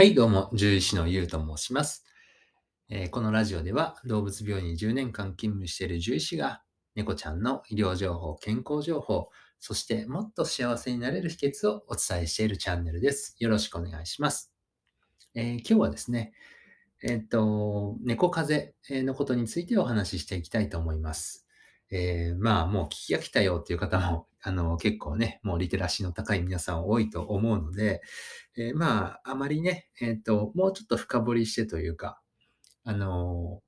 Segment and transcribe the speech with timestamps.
[0.00, 2.06] はい、どうも、獣医師のゆうと申します、
[2.88, 6.62] えーこのラジオでは、動物病院に10年間勤務している獣医師が、
[6.94, 9.28] 猫ちゃんの医療情報、健康情報、
[9.58, 13.36] そしてもっと幸せになれる秘訣をお伝えしているチャンネルです。
[13.40, 14.50] よろしくお願いします。
[15.34, 16.32] えー今日はですね、
[17.02, 21.46] えーっと、猫風邪のことについてお話ししていきたいと思います。
[21.90, 28.00] えーまあ、もう聞き飽きたよっていう方も、 あの、結構ね、もうリテラシーの高い皆さん多いと思うので、
[28.56, 32.22] えーまあ、あまりね、えーと、もうちょっと深掘りしてというか、
[32.84, 33.62] あの、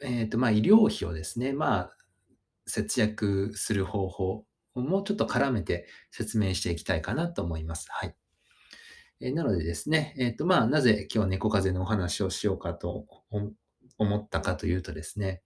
[0.00, 1.96] えっと、まあ、医療費をですね、まあ、
[2.66, 7.86] 節約する方法をもうちょっと絡めて説明していきたいかなと思います。
[7.90, 8.14] はい。
[9.20, 13.06] えなのでですね、えっ、と、まあ、なぜ今日猫風邪のお話をしようかと
[13.98, 15.42] 思ったかというとですね、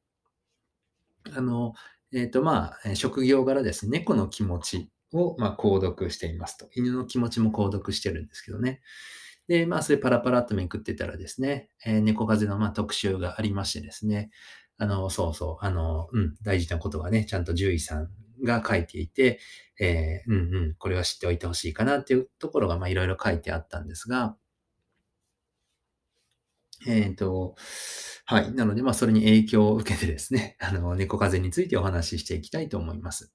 [1.34, 1.74] あの、
[2.12, 6.68] えっ、と、まあ、職業柄ですね、猫の気持ちを、まあ、購読していますと。
[6.74, 8.80] 犬の気持ちも購読してるんですけどね。
[9.48, 14.30] で、まあ、それパラパラっとめくってたらですね、えー猫風邪のまあ特集がありましてですね、
[14.78, 18.08] あの、そうそう、あの、うん、大事なことがね、ちゃんと獣医さん
[18.44, 19.40] が書いていて、
[19.80, 24.36] えーうんうん、これは知っておいてほしいかなっていうところが、まあ、いろいろ書いてあったんですが、
[26.86, 27.56] えっ、と、
[28.24, 28.52] はい。
[28.52, 33.32] なので、まあ、それに影響を受けてですね、 あの、猫風邪についてお話ししていきたいと思います。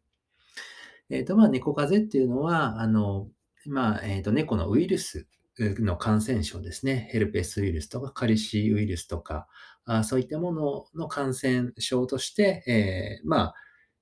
[1.10, 3.30] えっ、と、まあ、猫風邪っていうのは、あの、
[3.66, 7.08] まあ、えっ、と、猫のウイルスの感染症ですね。
[7.12, 9.48] ヘルペスウイルスとかカリシウイルスとか、
[9.86, 13.56] あそういったものの感染症として、えまあ、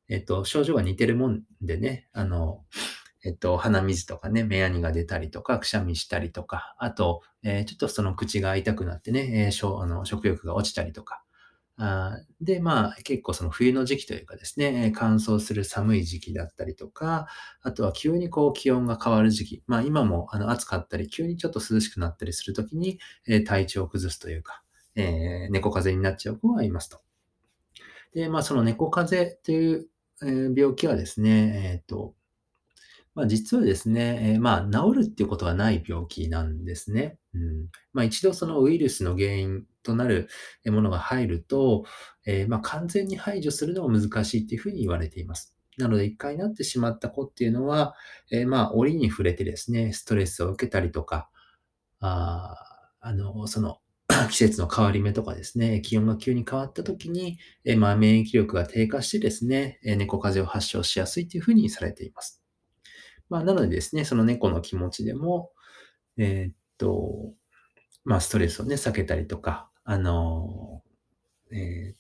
[0.08, 2.66] えっ、と、症状が似てるもんでね、あの、
[3.24, 11.24] えっと、鼻水とかね、目やにが出たりとか、くしゃみしたりとか、あと、えーちょっとその口が痛くなってね、えーしょあの食欲が落ちたりとか。
[11.78, 17.28] あで、まあ、結構その冬の時期というかですね、乾燥する寒い時期だったりとか、
[17.62, 19.64] あとは急にこう気温が変わる時期。
[19.68, 24.64] まあ今もあの暑かったり、急にちょっと涼しくなったりするときに、えー体調を崩すというか、
[24.96, 27.02] えー猫風邪になっちゃう子がいますと。
[28.14, 29.88] で、まあその猫風邪という、
[30.22, 32.14] え病気はですね、えっ、と、
[33.16, 37.18] まあ、実はですね、えーまあ、治るっていうことはない病気なんですね。
[37.34, 37.68] うん。
[37.94, 40.30] まあ、一度そのウイルスの原因となる
[40.68, 41.86] ものが入ると、
[42.26, 45.56] えーまあ、完全に排除するのが難しいっていうふうに言われています。
[45.78, 47.96] なので、一回なってしまった子っていうのは、
[48.32, 51.30] えーまあ、折に触れてですね、ストレスを受けたりとか、
[52.00, 52.56] あ
[53.02, 53.80] あの、その、
[54.32, 62.39] 季節の変わり目とかですね、気温が急に変わった時に、えまあ、免疫力が低下してですね、猫風邪を発症しやすいというふうにされています。
[63.30, 65.52] まあ、なのでですね、その猫の気持ちでも、
[66.18, 67.34] えーっと、
[68.06, 70.84] まあ、ストレスをね、避けたりとか、あの、
[71.52, 72.00] えー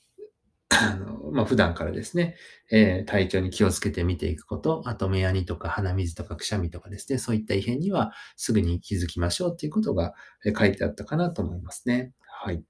[0.72, 2.38] あの、まあ、普段からですね、
[2.72, 10.14] えー体調に気をつけて見ていくこと、あと目やにとか鼻水とかくしゃみとかですね、そういった異変にはすぐに気づきましょうっていうことが
[10.58, 12.14] 書いてあったかなと思いますね。
[12.44, 12.64] はい。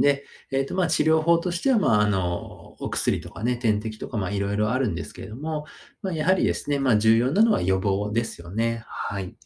[0.00, 5.66] で、えっ、と、まあ、治療法としては、まあ、あの、お薬とかね、点滴とか、まあ、いろいろあるんですけれども、
[6.02, 8.84] まあ、やはりですね、まあ、重要なのは予防ですよね。
[8.86, 9.36] はい。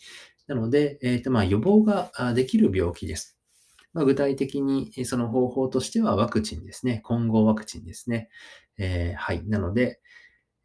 [0.47, 3.39] なので、えっ、と、まあ、予防ができる病気です。
[3.93, 7.01] まあ、具体的に、その方法としてはワクチンですね。
[7.05, 8.29] 混合ワクチンですね。
[8.79, 9.47] えーはい。
[9.47, 10.01] なので、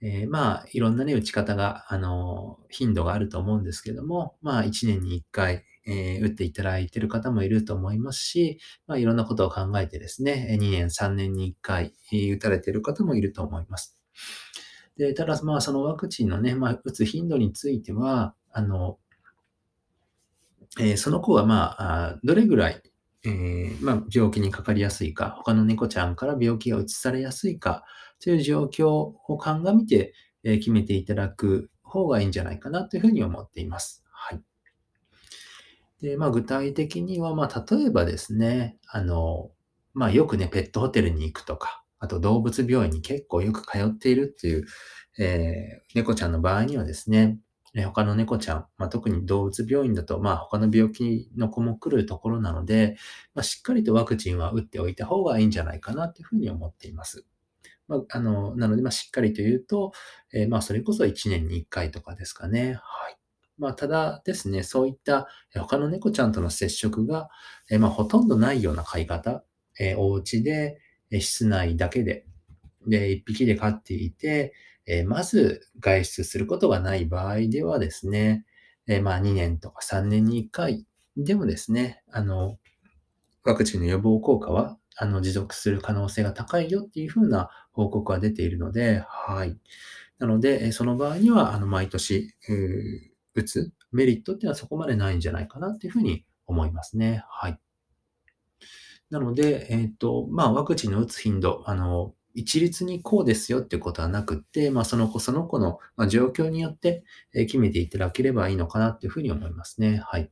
[0.01, 11.93] えーまあ、いろんなね、打ち方が、あの、頻度があると思うんですけども、まあ、1年に1回、えー打っていただいている方もいると思いますし、まあ、いろんなことを考えてですね、2年、3年に1回、
[12.33, 13.97] 打たれている方もいると思います。
[14.97, 18.99] で、ただ、まあ、そのワクチンのね、まあ、打つ頻度については、あの、
[20.79, 22.81] えーその子が、ま、どれぐらい、
[23.23, 27.83] えーまあ、病気にかかりやすいか、他の猫ちゃんから病気が移されやすいか、
[28.23, 34.03] という状況を鑑みて、えー決めていただく方がいいんじゃないかなというふうに思っています。
[36.01, 39.51] で、まあ、具体的には、まあ、例えばですね、あの、
[39.93, 44.65] まあ、よくね、ペットホテルに行くとか、あと動物病院に結構よく通っているっていう、
[45.19, 47.39] えー猫ちゃんの場合にはですね、
[47.85, 52.97] 他の猫ちゃん、まあ、特に動物病院だと、まあ、他の病気の子も来るところなので、
[53.33, 57.25] まあ、しっかりとワクチンは打っておいた方がいいんじゃないかなというふうに思っています。
[57.87, 59.93] まあ、あの、なので、まあ、しっかりと言うと、
[60.33, 62.75] えーまあ、それこそ1年に1回とかですかね。
[62.75, 63.17] はい。
[63.57, 67.29] まあ、ただですね、そういった他の猫ちゃんとの接触が、
[67.69, 69.43] えまあ、ほとんどないような飼い方、
[69.79, 70.79] えーお家で、
[71.19, 72.25] 室内だけで、
[72.87, 74.53] で、1匹で飼っていて、
[74.85, 78.45] えまず外出することがない場合ではですね、
[78.87, 80.85] えまあ、2年とか3年に1回
[81.17, 82.57] でもですね、あの、
[83.43, 89.57] ワクチンの予防効果は、あの、持続する可能性が高いよっていうふうな報告が出ているので、はい。
[90.19, 92.33] なので、その場合には、あの、毎年、
[93.37, 97.23] 打つ、メリットっていうのはそこまでないんじゃないかなっていうふうに思いますね。
[97.29, 97.59] はい。
[99.11, 110.01] なので、えっ、と、まあ、ワクチンの打つ頻度、あの、一律にこうですよっていうことはなくって、まあ、その子その子の、状況によって決めていただければいいのかなっていうふうに思いますね。
[110.05, 110.31] はい。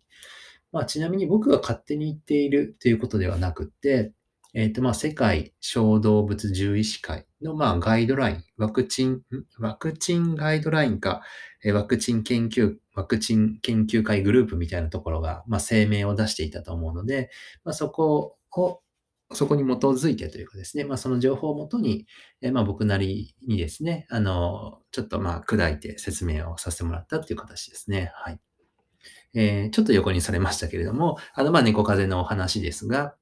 [0.72, 4.14] まあ、ちなみに僕が勝手に言っているということではなくて、
[4.54, 9.22] えっ、と、まあ、世界小動物獣医師会の、まあ、ガイドライン、ワクチン、
[9.60, 11.22] ワクチンガイドラインか、
[11.72, 17.30] ワクチン研究、ワクチン研究会グループみたいなところが、まあ、声明を出していたと思うので、
[17.64, 18.82] まあ、そこを、
[19.34, 22.06] そこに基づいてというかですね、まあ、その情報をもとに、
[22.42, 28.12] えまあ、僕なりにですね、あの、ちょっとまあ、砕いて説明をさせてもらったっていう形ですね。
[28.14, 28.40] はい。
[29.34, 33.16] えー、ちょっと横にされましたけれども、あの、まあ、猫風邪のお話ですが、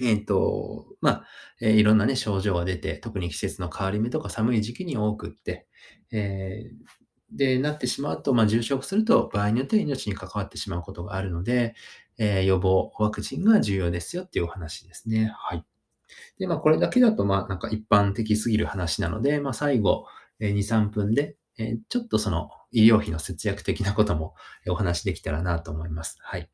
[0.00, 1.24] えっ、ー、と、まあ、
[1.60, 5.66] えー、いろんなね、症状が出て、特に季節の変わり目とか寒い時期に多くって、
[6.10, 7.01] えー、
[7.32, 11.74] で、なってしまうと、まあ、重症化すると、場合によっては命に関わってしまうことがあるので、
[12.18, 15.32] えー、予防ワクチンが重要ですよっていうお話ですね。
[15.34, 15.64] はい。
[16.38, 20.06] で、まあ、これだけだと、まあ、なんか一般的すぎる話なので、まあ、最後、
[20.40, 24.34] えー、2、3分で、えー、ちょっとその医療費の節約的なことも
[24.68, 26.18] お話できたらなと思います。
[26.20, 26.50] はい。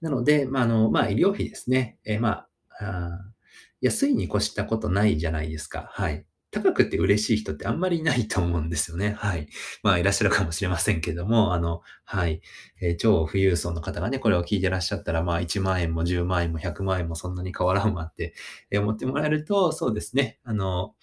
[0.00, 1.98] なので、まあ、あの、まあ、医療費ですね。
[2.04, 2.48] えー、まあ、
[2.80, 3.32] あ
[3.80, 5.88] 安いに越したことないじゃないですか。
[5.92, 6.24] はい。
[6.52, 9.14] 高くて嬉しい人ってあんまりいないと思うんですよね。
[9.18, 9.48] はい。
[9.82, 12.42] まあ、いらっしゃるかもしれませんけども、あの、はい。
[12.80, 18.34] えー、超富裕層の方がね、これを聞いてらっしゃったら、まあ、1万円も10万円も100万円もそんなに変わらんわって、
[18.70, 20.40] えー、思ってもらえると、そうですね。
[20.44, 20.94] あの、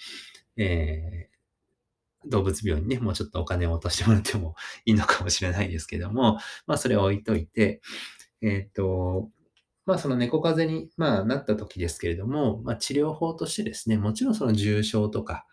[0.56, 4.54] えー、動物病院にね、もうちょっとお金を落としてもらっても
[4.86, 6.38] いいのかもしれないですけども、
[6.68, 7.81] まあ、それを置いといて、
[8.42, 9.30] えっ、と、
[9.90, 15.48] まあ、その猫風邪に、まあ、なった時ですけれども、まあ、治療法としてですね、もちろんその重症とか、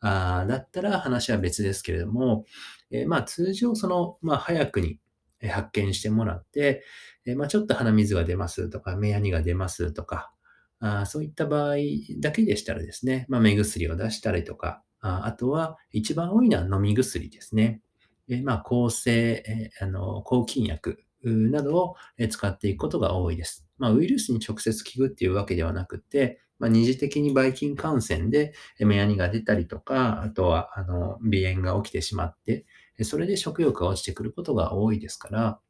[0.00, 2.46] あだったら話は別ですけれども、
[2.90, 4.98] えー、まあ、通常その、まあ、早くに
[5.46, 6.82] 発見してもらって、
[7.26, 10.32] えー、まあ、ちょっと鼻水が出ますとか、目やにが出ますとか、
[10.80, 11.74] あそういった場合
[12.18, 17.82] だけでしたらですね、まあ、目薬を出したりとか、ああとは一番多いのは飲み薬ですね。
[18.30, 21.96] えー、まあ、抗生、え、あの抗菌薬などを
[22.30, 23.66] 使っていくことが多いです。
[23.78, 32.66] まあ、ウイルスに直接効くっていうわけではなくて、まあ、二次的にばい菌感染で目やにが出たりとか、あとは、あの、鼻炎が起きてしまって、
[33.02, 35.60] それで食欲が落ちてくることが多いですから、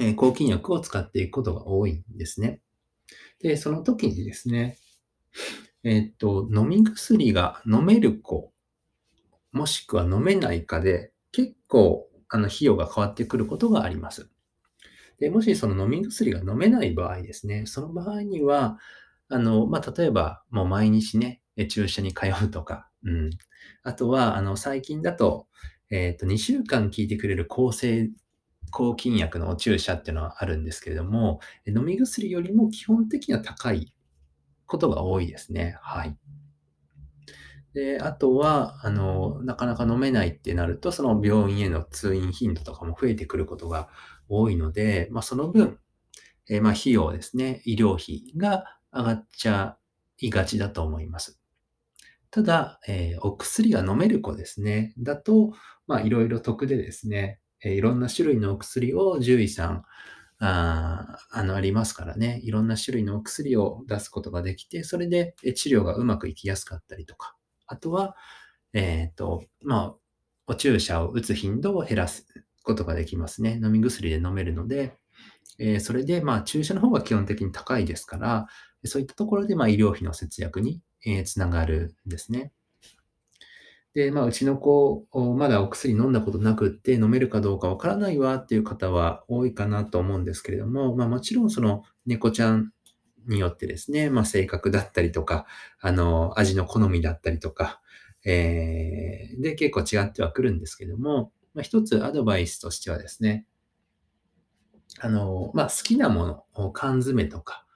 [0.00, 2.60] え抗菌薬を使っていくことが多いんですね。
[3.40, 4.78] で、その時にですね、
[5.82, 8.52] えっと、飲み薬が飲める子、
[9.52, 14.30] もしくは飲めないかで、結構あの、費用が変わってくることがあります。
[15.18, 18.78] で、もしその飲み薬が飲めない場合ですね、その場合には、
[19.28, 23.30] あの、まあ、例えば、もう毎日ね、注射に通うとか、うん。
[23.82, 25.48] あとは、あの、最近だと、
[25.90, 28.10] えっ、ー、と、2週間効いてくれる抗生、
[28.70, 33.92] 抗菌薬の注射っていうのはあるんですけれども、飲み薬よりも基本的には高い
[34.66, 35.76] ことが多いですね。
[35.80, 36.16] はい。
[37.74, 43.88] で、あとは、あの、なかなか飲めないってなると、その病院への通院頻度とかも増えてくることが
[44.28, 45.78] 多いので、まあ、その分、
[46.48, 49.76] えー、まあ、費用ですね、医療費が上がっちゃ
[50.18, 51.40] いがちだと思います。
[52.30, 55.52] ただ、えー、お薬が飲める子ですね、だと、
[55.86, 59.82] まあ、いろいろ得でですね、えー、いろんな種類のお薬を獣医さん、
[60.40, 67.34] ああの、ありますからね、いろんな種類のお薬を出すことができて、それで治療がうまくいきやすかったりとか、
[67.66, 68.14] あとは、
[68.72, 69.94] えっ、ー、と、まあ、
[70.46, 72.26] お注射を打つ頻度を減らす
[72.68, 73.58] ことができますね。
[73.64, 74.94] 飲み薬で飲めるので、
[75.58, 78.46] え、それで、まあ、注射の方が基本的に高いですから、
[78.84, 82.52] そういったところで、まあ、医療費の節約に、えー、つながるんですね。
[83.94, 85.06] で、まあ、うちの子、
[85.36, 92.70] まだお薬飲んだことなくって飲めるかどうかわからないわっていう方は多いかなと思うんですけれども、まあ、もちろんその猫ちゃん
[93.26, 95.46] によってですね、まあ、性格だったりとか、
[95.80, 97.80] あの、味の好みだったりとか、
[98.24, 103.44] えー、で、結構違ってはくるんですけども、まあ、一つアドバイスとしてはですね、
[105.00, 107.66] あの、まあ、好きなもの、缶詰とか、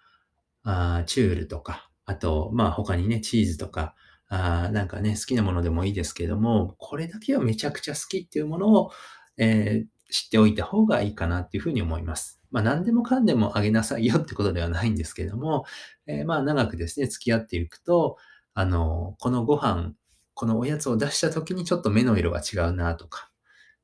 [0.63, 3.97] あチュールとか、あと、まあ、他にね、チーズとか、
[4.29, 8.93] あなんかね、好きなものでもいいですけども、これだけはめちゃくちゃ好きっていうものを、
[9.37, 12.41] えー、知っておいた方がいいかなっていうふうに思います。
[12.53, 15.65] まあ、何でもかんでもあげなさいよってことではないんですけども、
[16.07, 18.17] えー、まあ、長くですね、付き合っていくと、
[18.55, 19.95] あの、このご飯、
[20.35, 23.32] このおやつを出した時にちょっと目の色が違うなとか、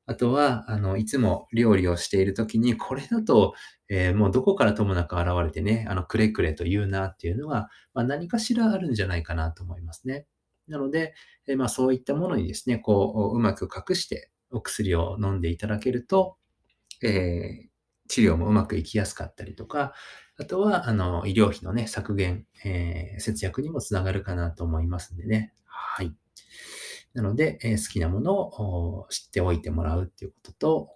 [0.09, 3.53] あとは、あの、いつも料理をしている時に、これだと、
[3.89, 10.25] えー、もうどこからともなく現れてね、あの、くれくれと言うなっていうのは、まあ、何かしらあるんじゃないかなと思いますね。
[10.67, 11.13] なので、
[11.47, 16.37] えー、まあ、そういったものにですね、こう、うまく隠して、お薬を飲んでいただけると、
[17.03, 17.69] えー
[18.11, 19.93] 治療もうまくいきやすかったりとか、
[20.35, 25.53] あとは、あの、医療費のね、削減、え節約にもつながるかなと思いますんでね。
[25.65, 26.11] はい。
[27.13, 30.89] なので、え好きなものを知っておいてもらうっていうことと、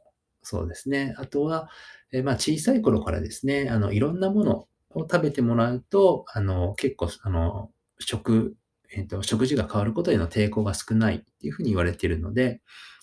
[0.44, 1.16] そうですね。
[1.18, 1.70] あとは、
[2.12, 8.56] えまあ、小さい頃からですね、あの、いろんなものを食べてもらうと、あの、結構、あの、食、
[8.92, 12.62] えっと、食事が変わることへの抵抗が少ないっていうふうに言われているので、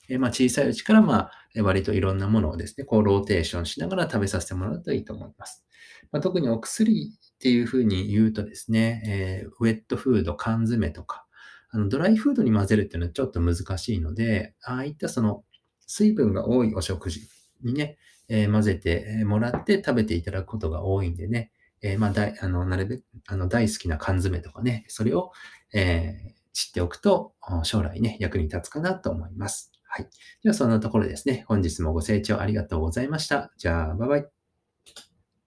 [0.09, 5.65] えまあ、小さいうちから、まあ、割といろんなものをですね、こう、ローテーションしながら食べさせてもらうといいと思います。
[6.13, 11.27] まあ、特にお薬っていうふうに言うとですね、えーウェットフード、缶詰とか、
[11.71, 15.45] あの、ドライフードに混ぜるっていうのはちょっと難しいので、ああいったその、
[15.87, 17.21] 水分が多いお食事
[17.63, 17.99] にね、
[18.29, 21.51] えー混ぜてもらって食べていただくことが多いんでね、
[21.83, 25.33] えーまあ、だ、あの、なるべく、あの、大好きな缶詰とかね、それを、
[25.75, 29.71] えー知っておくと、将来ね、役に立つかなと思います。
[29.85, 30.09] はい。
[30.43, 31.45] では、そんなところですね。
[31.47, 33.53] 本日もご清聴ありがとうございました。
[33.57, 34.40] じゃあ、バイバイ。